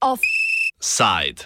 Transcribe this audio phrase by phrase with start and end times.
[0.00, 1.44] Offside.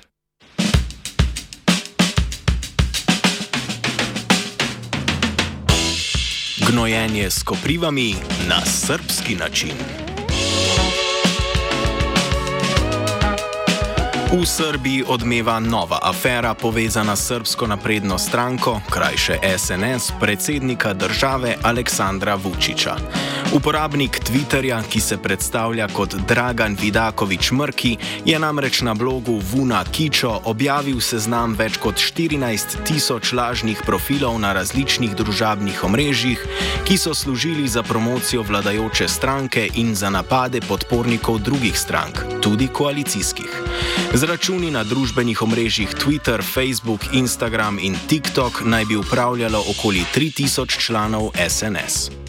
[6.70, 8.14] Gnojenje s koprivami
[8.48, 9.74] na srpski način.
[14.34, 22.34] V Srbiji odmeva nova afera povezana s srpsko napredno stranko, krajše SNS, predsednika države Aleksandra
[22.34, 22.96] Vučiča.
[23.54, 30.40] Uporabnik Twitterja, ki se predstavlja kot Dragan Vidakovič Mrki, je namreč na blogu Vuna Kičo
[30.44, 36.42] objavil seznam več kot 14 tisoč lažnih profilov na različnih družabnih omrežjih,
[36.84, 43.62] ki so služili za promocijo vladajoče stranke in za napade podpornikov drugih strank, tudi koalicijskih.
[44.24, 50.80] Z računi na družbenih omrežjih Twitter, Facebook, Instagram in TikTok naj bi upravljalo okoli 3000
[50.80, 52.23] članov SNS.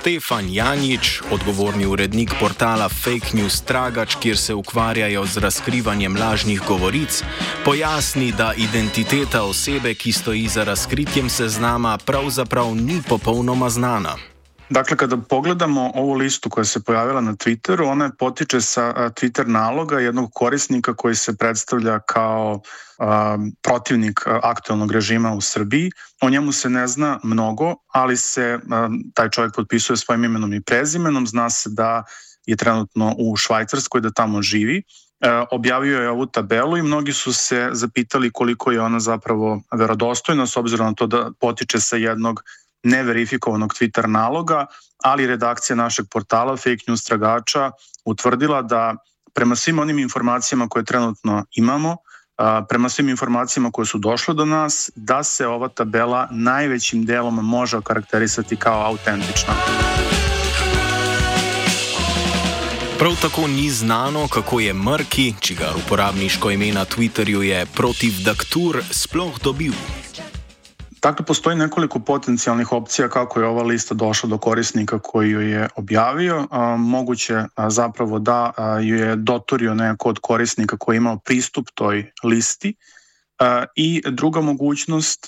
[0.00, 7.20] Stefan Janič, odgovorni urednik portala Fake News Tragač, kjer se ukvarjajo z razkrivanjem lažnih govoric,
[7.64, 14.29] pojasni, da identiteta osebe, ki stoji za razkritjem seznama, pravzaprav ni popolnoma znana.
[14.70, 19.98] Dakle, kada pogledamo ovu listu koja se pojavila na Twitteru, ona potiče sa Twitter naloga
[19.98, 22.60] jednog korisnika koji se predstavlja kao
[22.98, 25.90] a, protivnik aktualnog režima u Srbiji.
[26.20, 30.62] O njemu se ne zna mnogo, ali se a, taj čovjek potpisuje svojim imenom i
[30.62, 31.26] prezimenom.
[31.26, 32.04] Zna se da
[32.46, 34.76] je trenutno u Švajcarskoj, da tamo živi.
[34.78, 34.82] E,
[35.50, 40.56] objavio je ovu tabelu i mnogi su se zapitali koliko je ona zapravo verodostojna s
[40.56, 42.42] obzirom na to da potiče sa jednog
[42.82, 44.66] neverifikovanog Twitter naloga,
[45.04, 47.70] ali redakcija našeg portala Fake News Tragača
[48.04, 48.96] utvrdila da
[49.34, 51.96] prema svim onim informacijama koje trenutno imamo,
[52.68, 57.76] prema svim informacijama koje su došle do nas, da se ova tabela najvećim delom može
[57.76, 59.54] okarakterisati kao autentična.
[62.98, 68.82] Prav tako ni znano, kako je Mrki, čigar uporabniško ime na Twitterju je protiv Daktur,
[68.90, 69.72] sploh dobil.
[71.02, 75.68] Dakle, postoji nekoliko potencijalnih opcija kako je ova lista došla do korisnika koji ju je
[75.76, 76.46] objavio.
[76.78, 78.52] Moguće zapravo da
[78.82, 82.74] ju je dotorio neko od korisnika koji je imao pristup toj listi.
[83.76, 85.26] I druga mogućnost,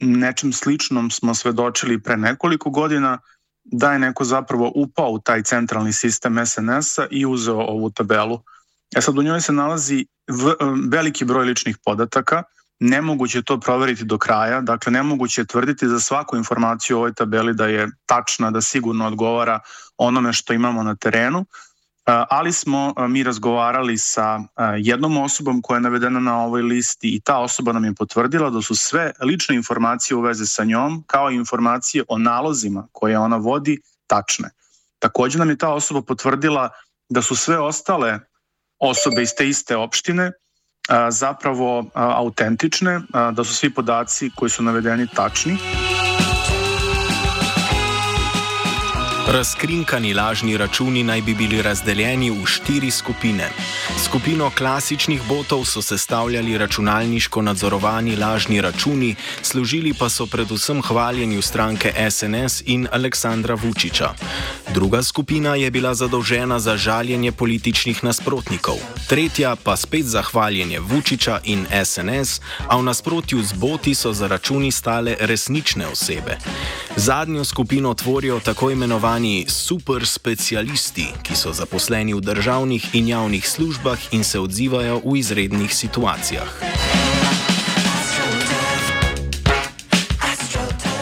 [0.00, 3.18] nečem sličnom smo svedočili pre nekoliko godina,
[3.64, 8.40] da je neko zapravo upao u taj centralni sistem SNS-a i uzeo ovu tabelu.
[8.96, 10.06] E sad u njoj se nalazi
[10.90, 12.42] veliki broj ličnih podataka,
[12.82, 17.54] nemoguće to proveriti do kraja, dakle nemoguće je tvrditi za svaku informaciju u ovoj tabeli
[17.54, 19.60] da je tačna, da sigurno odgovara
[19.96, 21.44] onome što imamo na terenu,
[22.06, 24.40] ali smo mi razgovarali sa
[24.78, 28.62] jednom osobom koja je navedena na ovoj listi i ta osoba nam je potvrdila da
[28.62, 33.36] su sve lične informacije u veze sa njom, kao i informacije o nalozima koje ona
[33.36, 34.50] vodi, tačne.
[34.98, 36.70] Takođe nam je ta osoba potvrdila
[37.08, 38.18] da su sve ostale
[38.78, 40.32] osobe iz te iste opštine
[41.10, 43.00] zapravo autentične,
[43.32, 45.56] da su svi podaci koji su navedeni tačni.
[49.32, 53.48] Razkrinkani lažni računi naj bi bili razdeljeni v štiri skupine.
[54.04, 61.92] Skupino klasičnih botov so sestavljali računalniško nadzorovani lažni računi, služili pa so predvsem hvaljenju stranke
[62.10, 64.10] SNS in Aleksandra Vučiča.
[64.74, 68.76] Druga skupina je bila zadolžena za žaljenje političnih nasprotnikov,
[69.08, 74.26] tretja pa spet za hvaljenje Vučiča in SNS, a v nasprotju z boti so za
[74.26, 76.38] računi stale resnične osebe.
[76.96, 83.98] Zadnjo skupino tvorijo tako imenovani super specialisti, ki so zaposleni v državnih in javnih službah
[84.12, 86.48] in se odzivajo v izrednih situacijah.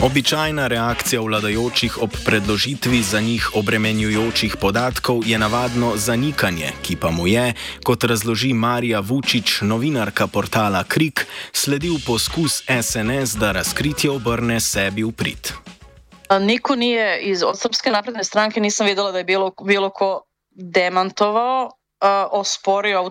[0.02, 7.26] Običajna reakcija vladajočih ob predložitvi za njih obremenjujočih podatkov je navadno zanikanje, ki pa mu
[7.26, 7.52] je,
[7.84, 15.12] kot razloži Marija Vučić, novinarka portala Krik, sledil poskus SNS, da razkritje obrne sebi v
[15.12, 15.52] prid.
[16.38, 21.64] Niko nije iz od Srpske napredne stranke, nisam videla da je bilo, bilo ko demantovao,
[21.64, 21.70] uh,
[22.30, 23.10] osporio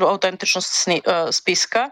[0.00, 1.90] autentičnost sni, uh, spiska.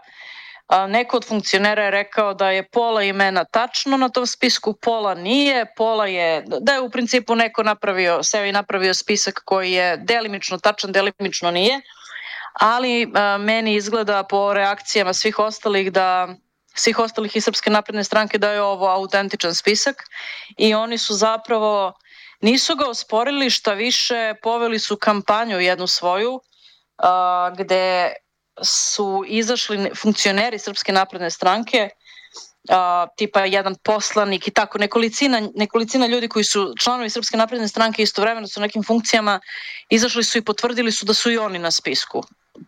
[0.89, 5.65] Neko od funkcionera je rekao da je pola imena tačno na tom spisku, pola nije,
[5.77, 10.91] pola je, da je u principu neko napravio, sebi napravio spisak koji je delimično tačan,
[10.91, 11.81] delimično nije,
[12.53, 16.27] ali meni izgleda po reakcijama svih ostalih da
[16.75, 20.03] svih ostalih iz Srpske napredne stranke da je ovo autentičan spisak
[20.57, 21.93] i oni su zapravo
[22.41, 26.39] Nisu ga osporili, šta više, poveli su kampanju jednu svoju,
[26.97, 28.13] a, gde
[28.63, 31.89] su izašli funkcioneri Srpske napredne stranke,
[32.69, 38.03] a, tipa jedan poslanik i tako nekolicina, nekolicina ljudi koji su članovi Srpske napredne stranke
[38.03, 39.39] istovremeno su nekim funkcijama
[39.89, 42.23] izašli su i potvrdili su da su i oni na spisku.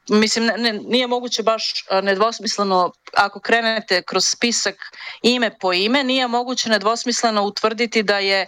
[0.10, 4.75] Mislim, ne, ne, nije moguće baš nedvosmisleno, ako krenete kroz spisak
[5.22, 8.48] ime po ime, nije moguće nedvosmisleno utvrditi da je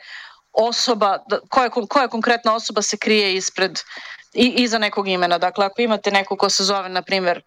[0.51, 3.79] osoba, da, koja, koja konkretna osoba se krije ispred
[4.33, 5.37] i, iza nekog imena.
[5.37, 7.41] Dakle, ako imate neko ko se zove, na primjer,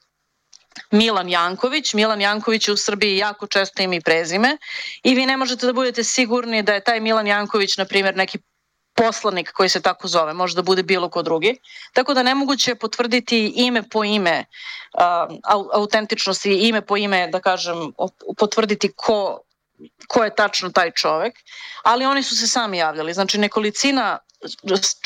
[0.90, 1.94] Milan Janković.
[1.94, 4.56] Milan Janković u Srbiji jako često ima i prezime
[5.02, 8.38] i vi ne možete da budete sigurni da je taj Milan Janković, na primjer, neki
[8.94, 11.56] poslanik koji se tako zove, može da bude bilo ko drugi.
[11.92, 14.44] Tako da nemoguće je potvrditi ime po ime,
[14.94, 15.36] uh,
[15.72, 17.92] autentičnost ime po ime, da kažem,
[18.38, 19.40] potvrditi ko
[20.08, 21.34] ko je tačno taj čovek,
[21.82, 23.14] ali oni su se sami javljali.
[23.14, 24.18] Znači, nekolicina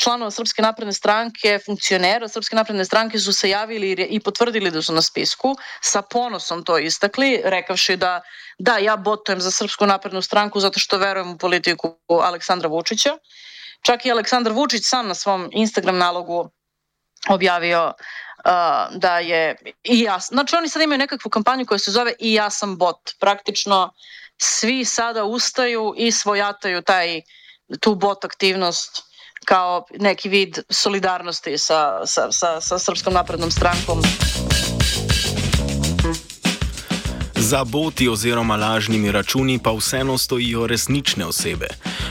[0.03, 4.93] članova Srpske napredne stranke, funkcionera Srpske napredne stranke su se javili i potvrdili da su
[4.93, 8.21] na spisku, sa ponosom to istakli, rekavši da
[8.59, 13.17] da, ja botujem za Srpsku naprednu stranku zato što verujem u politiku Aleksandra Vučića.
[13.87, 16.49] Čak i Aleksandar Vučić sam na svom Instagram nalogu
[17.29, 22.13] objavio uh, da je i ja, znači oni sad imaju nekakvu kampanju koja se zove
[22.19, 22.97] i ja sam bot.
[23.19, 23.93] Praktično
[24.37, 27.21] svi sada ustaju i svojataju taj,
[27.79, 29.03] tu bot aktivnost
[29.45, 34.01] kao neki vid solidarnosti sa, sa, sa, sa Srpskom naprednom strankom.
[37.35, 41.67] Za boti oziroma lažnimi računi pa vseeno stojijo resnične osebe.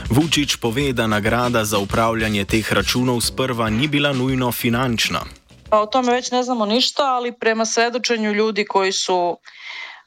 [0.09, 5.21] Vučić pove, da nagrada za upravljanje teh računov sprva ni bila nujno finančna.
[5.71, 9.37] O tome već ne znamo ništa, ali prema svedočenju ljudi koji su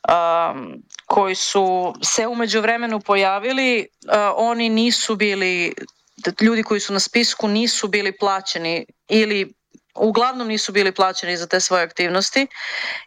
[0.08, 5.74] um, koji su se umeđu vremenu pojavili, uh, oni nisu bili,
[6.40, 9.52] ljudi koji su na spisku nisu bili plaćeni ili
[9.94, 12.46] uglavnom nisu bili plaćeni za te svoje aktivnosti.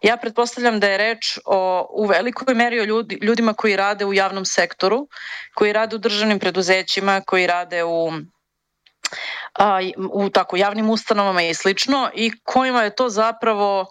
[0.02, 4.14] Ja pretpostavljam da je reč o, u velikoj meri o ljudi, ljudima koji rade u
[4.14, 5.08] javnom sektoru,
[5.56, 8.12] koji rade u državnim preduzećima, koji rade u
[9.60, 9.80] a,
[10.12, 13.86] u tako javnim ustanovama i slično i kojima je to zapravo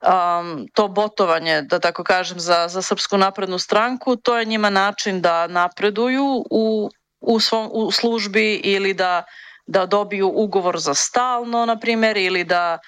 [0.00, 5.20] um, to botovanje, da tako kažem, za, za Srpsku naprednu stranku, to je njima način
[5.20, 6.90] da napreduju u,
[7.20, 9.24] u, svom, u službi ili da,
[9.70, 12.78] da dobiju ugovor za stalno, na primjer, ili da,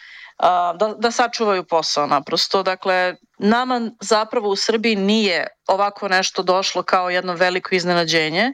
[0.79, 2.63] da, da sačuvaju posao naprosto.
[2.63, 8.53] Dakle, nama zapravo u Srbiji nije ovako nešto došlo kao jedno veliko iznenađenje.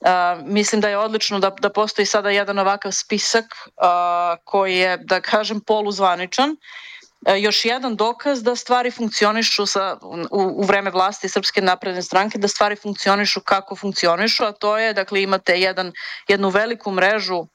[0.00, 4.96] Uh, mislim da je odlično da, da postoji sada jedan ovakav spisak uh, koji je,
[4.96, 6.56] da kažem, poluzvaničan
[7.38, 12.48] još jedan dokaz da stvari funkcionišu sa, u, u vreme vlasti Srpske napredne stranke, da
[12.48, 15.92] stvari funkcionišu kako funkcionišu, a to je, dakle, imate jedan,
[16.28, 17.46] jednu veliku mrežu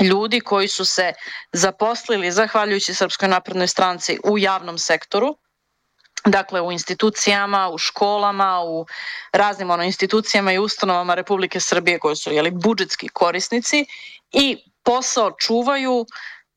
[0.00, 1.12] ljudi koji su se
[1.52, 5.36] zaposlili zahvaljujući Srpskoj naprednoj stranci u javnom sektoru,
[6.24, 8.86] dakle u institucijama, u školama, u
[9.32, 13.86] raznim ono, institucijama i ustanovama Republike Srbije koji su jeli, budžetski korisnici
[14.32, 16.06] i posao čuvaju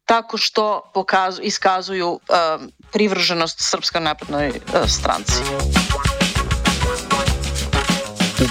[0.10, 5.44] tako što pokazu, iskazuju um, privrženost Srpskoj naprednoj uh, stranci.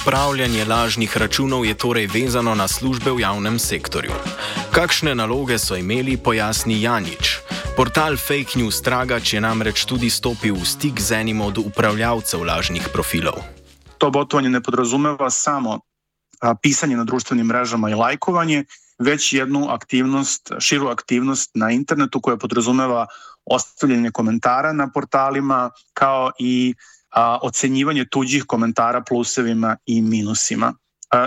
[0.01, 4.15] Upravljanje lažnih računov je torej vezano na službe v javnem sektorju.
[4.71, 7.39] Kakšne naloge so imeli, pojasni Janič.
[7.77, 12.87] Portal Fake News Tragač je namreč tudi stopil v stik z enim od upravljavcev lažnih
[12.93, 13.43] profilov.
[13.99, 15.81] To botovanje ne podrazumeva samo
[16.41, 18.65] a, pisanje na društvenim mrežama i lajkovanje,
[18.99, 23.07] već jednu aktivnost, širu aktivnost na internetu koja podrazumeva
[23.45, 26.75] ostavljanje komentara na portalima kao i
[27.11, 30.75] a, ocenjivanje tuđih komentara plusevima i minusima.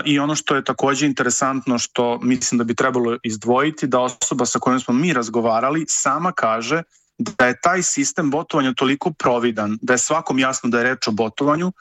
[0.04, 4.58] I ono što je takođe interesantno što mislim da bi trebalo izdvojiti da osoba sa
[4.58, 6.82] kojom smo mi razgovarali sama kaže
[7.18, 11.10] da je taj sistem botovanja toliko providan da je svakom jasno da je reč o
[11.10, 11.72] botovanju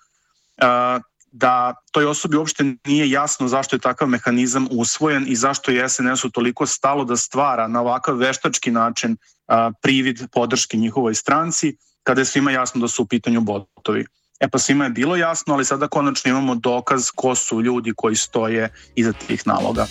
[1.31, 6.29] da toj osobi uopšte nije jasno zašto je takav mehanizam usvojen i zašto je SNS-u
[6.29, 12.25] toliko stalo da stvara na ovakav veštački način a, privid podrške njihovoj stranci, kada je
[12.25, 14.05] svima jasno da su u pitanju botovi.
[14.39, 18.15] E pa svima je bilo jasno, ali sada konačno imamo dokaz ko su ljudi koji
[18.15, 19.87] stoje iza tih naloga.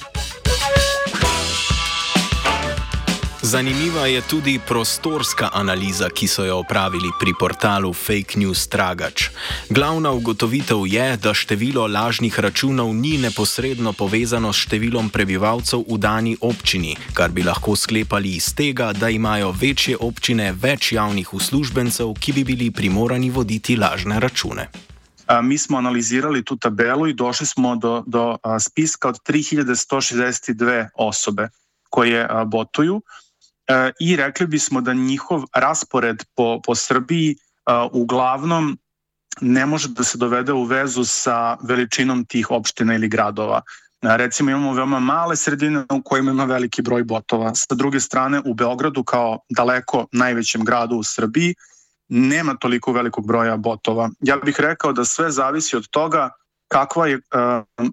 [3.50, 9.24] Zanimiva je tudi prostorska analiza, ki so jo opravili pri portalu Fake News Tragač.
[9.70, 16.36] Glavna ugotovitev je, da število lažnih računov ni neposredno povezano s številom prebivalcev v dani
[16.40, 22.32] občini, kar bi lahko sklepali iz tega, da imajo večje občine več javnih uslužbencev, ki
[22.32, 24.68] bi bili primorani voditi lažne račune.
[25.42, 31.48] mi smo analizirali tu tabelu i došli smo do, do spiska od 3162 osobe
[31.90, 33.29] koje botuju e,
[34.00, 37.36] i rekli bismo da njihov raspored po, po Srbiji
[37.92, 38.78] uglavnom
[39.40, 43.62] ne može da se dovede u vezu sa veličinom tih opština ili gradova.
[44.02, 47.54] Recimo imamo veoma male sredine u kojima ima veliki broj botova.
[47.54, 51.54] Sa druge strane u Beogradu kao daleko najvećem gradu u Srbiji
[52.08, 54.10] nema toliko velikog broja botova.
[54.20, 56.30] Ja bih rekao da sve zavisi od toga
[56.68, 57.22] kakva je uh,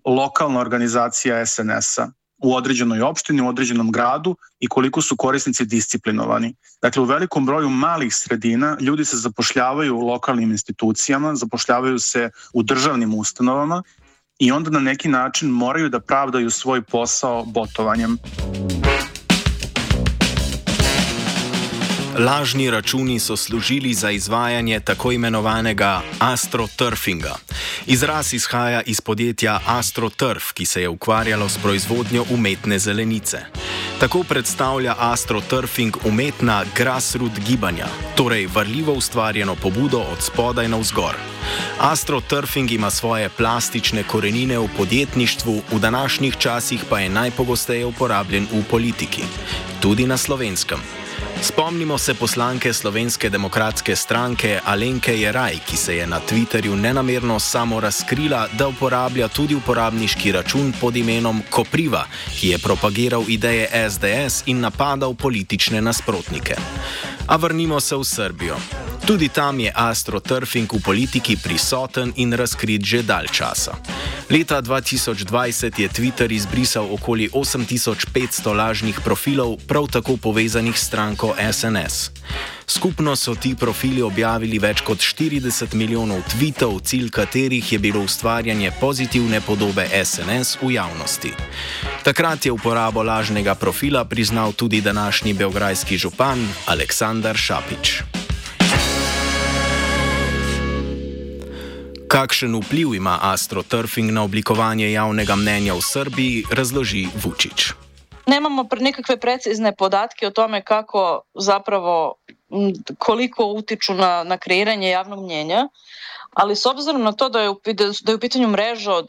[0.05, 2.07] lokalna organizacija SNS-a
[2.43, 6.55] u određenoj opštini, u određenom gradu i koliko su korisnici disciplinovani.
[6.81, 12.63] Dakle, u velikom broju malih sredina ljudi se zapošljavaju u lokalnim institucijama, zapošljavaju se u
[12.63, 13.83] državnim ustanovama
[14.39, 18.17] i onda na neki način moraju da pravdaju svoj posao botovanjem.
[22.17, 27.35] Lažni računi so služili za izvajanje tako imenovanega astroturfinga.
[27.85, 33.37] Izraz izhaja iz podjetja Astroturf, ki se je ukvarjalo s proizvodnjo umetne zelenice.
[33.99, 41.15] Tako predstavlja astroturfing umetna grassroot gibanja, torej varljivo ustvarjeno pobudo od spodaj na vzgor.
[41.79, 48.63] Astroturfing ima svoje plastične korenine v podjetništvu, v današnjih časih pa je najpogosteje uporabljen v
[48.69, 49.23] politiki,
[49.81, 50.79] tudi na slovenskem.
[51.41, 57.79] Spomnimo se poslanke Slovenske demokratske stranke Alenke Jeraj, ki se je na Twitterju nenamerno samo
[57.79, 62.05] razkrila, da uporablja tudi uporabniški račun pod imenom Kopriva,
[62.39, 66.55] ki je propagiral ideje SDS in napadal politične nasprotnike.
[67.27, 68.86] A vrnimo se v Srbijo.
[69.07, 73.79] Tudi tam je astroturfing v politiki prisoten in razkrit že dalj časa.
[74.27, 78.03] Leta 2020 je Twitter izbrisal okoli 8500
[78.51, 82.11] lažnih profilov, prav tako povezanih s stranko SNS.
[82.67, 88.75] Skupno so ti profili objavili več kot 40 milijonov tweetov, cilj katerih je bilo ustvarjanje
[88.75, 91.31] pozitivne podobe SNS v javnosti.
[92.03, 98.26] Takrat je uporabo lažnega profila priznal tudi današnji belgrajski župan Aleksandar Šapič.
[102.07, 107.71] Kakšen vpliv ima astroturfing na oblikovanje javnega mnenja v Srbiji, razloži Vučić.
[108.27, 112.15] Nemamo nekakve precizne podatke o tome kako zapravo
[112.97, 115.67] koliko utiču na, na kreiranje javnog mnjenja,
[116.33, 117.59] ali s obzirom na to da je u,
[118.01, 119.07] da je u pitanju mreža od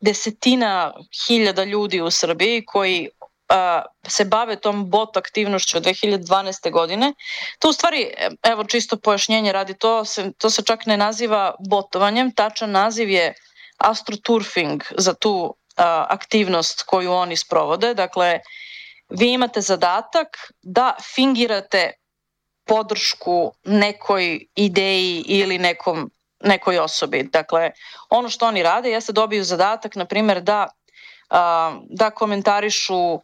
[0.00, 0.92] desetina
[1.26, 3.08] hiljada ljudi u Srbiji koji
[4.08, 6.70] se bave tom bot aktivnošću od 2012.
[6.70, 7.12] godine.
[7.58, 12.32] To u stvari, evo čisto pojašnjenje radi, to se, to se čak ne naziva botovanjem,
[12.32, 13.34] tačan naziv je
[13.78, 17.94] astroturfing za tu a, aktivnost koju oni sprovode.
[17.94, 18.40] Dakle,
[19.08, 21.92] vi imate zadatak da fingirate
[22.64, 26.10] podršku nekoj ideji ili nekom
[26.44, 27.22] nekoj osobi.
[27.32, 27.70] Dakle,
[28.10, 30.68] ono što oni rade jeste dobiju zadatak, na primjer, da
[31.90, 33.20] da komentarišu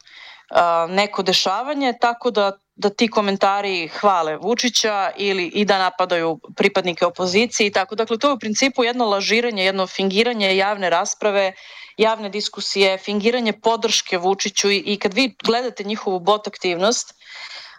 [0.89, 7.67] neko dešavanje, tako da da ti komentari hvale Vučića ili i da napadaju pripadnike opozicije
[7.67, 7.95] i tako.
[7.95, 11.53] Dakle, to je u principu jedno lažiranje, jedno fingiranje javne rasprave,
[11.97, 17.15] javne diskusije, fingiranje podrške Vučiću i, i kad vi gledate njihovu bot aktivnost,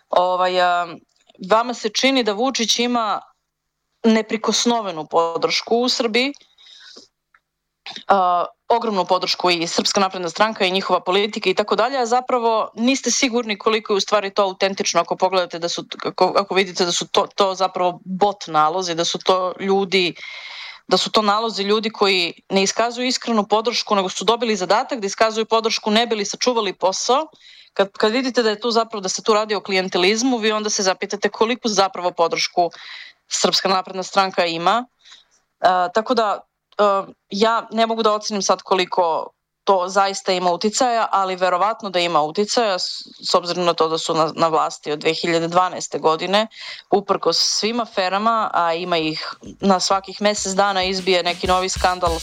[0.10, 0.54] ovaj,
[1.50, 3.22] vama se čini da Vučić ima
[4.04, 6.34] neprikosnovenu podršku u Srbiji,
[8.70, 13.12] ogromnu podršku i Srpska napredna stranka i njihova politika i tako dalje, a zapravo niste
[13.12, 16.92] sigurni koliko je u stvari to autentično ako pogledate da su, ako, ako vidite da
[16.92, 20.14] su to, to zapravo bot nalozi, da su to ljudi
[20.88, 25.08] da su to nalozi ljudi koji ne iskazuju iskrenu podršku, nego su dobili zadatak da
[25.08, 27.28] iskazuju podršku ne bili sačuvali posao.
[27.74, 30.70] Kad, kad vidite da je tu zapravo da se tu radi o klijentelizmu, vi onda
[30.70, 32.70] se zapitate koliko zapravo podršku
[33.28, 34.86] Srpska napredna stranka ima.
[35.64, 36.42] Uh, tako da
[37.30, 39.32] ja ne mogu da ocenim sad koliko
[39.64, 44.14] to zaista ima uticaja, ali verovatno da ima uticaja s obzirom na to da su
[44.14, 46.00] na, na vlasti od 2012.
[46.00, 46.48] godine,
[46.92, 52.20] uprkos svim aferama, a ima ih na svakih mesec dana izbije neki novi skandal.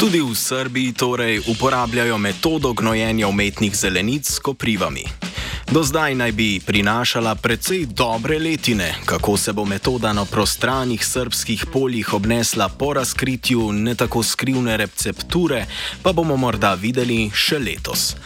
[0.00, 5.27] Tudi v Srbiji torej uporabljajo metodo gnojenja umetnih zelenic s koprivami.
[5.68, 11.66] Do zdaj naj bi prinašala precej dobre letine, kako se bo metoda na prostranih srpskih
[11.72, 15.66] poljih obnesla po razkritju ne tako skrivne recepture,
[16.02, 18.16] pa bomo morda videli še letos.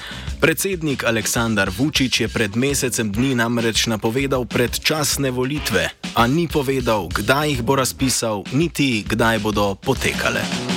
[0.40, 7.50] Predsednik Aleksandar Vučić je pred mesecem dni namreč napovedal predčasne volitve, a ni povedal, kdaj
[7.50, 10.71] jih bo razpisal, niti kdaj bodo potekale.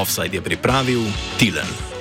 [0.00, 1.04] Offside je pripravil
[1.36, 1.99] Tilen.